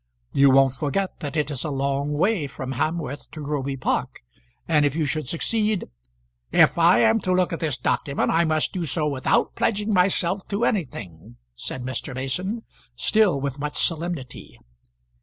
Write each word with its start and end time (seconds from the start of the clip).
You 0.33 0.49
won't 0.49 0.75
forget 0.75 1.19
that 1.19 1.37
it 1.37 1.51
is 1.51 1.63
a 1.63 1.69
long 1.69 2.13
way 2.13 2.47
from 2.47 2.71
Hamworth 2.73 3.29
to 3.29 3.43
Groby 3.43 3.77
Park. 3.77 4.23
And 4.67 4.83
if 4.83 4.95
you 4.95 5.05
should 5.05 5.29
succeed" 5.29 5.85
"If 6.65 6.79
I 6.79 7.01
am 7.01 7.19
to 7.19 7.31
look 7.31 7.53
at 7.53 7.59
this 7.59 7.77
document, 7.77 8.31
I 8.31 8.43
must 8.43 8.73
do 8.73 8.85
so 8.87 9.07
without 9.07 9.53
pledging 9.53 9.93
myself 9.93 10.47
to 10.47 10.65
anything," 10.65 11.35
said 11.55 11.83
Mr. 11.83 12.15
Mason, 12.15 12.63
still 12.95 13.39
with 13.39 13.59
much 13.59 13.77
solemnity. 13.77 14.57